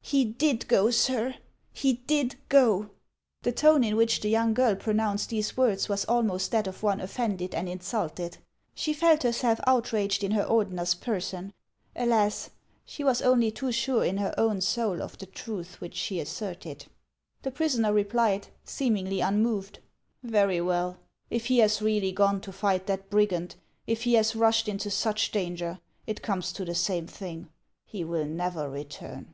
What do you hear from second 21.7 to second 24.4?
really gone to fight that brigand, if he has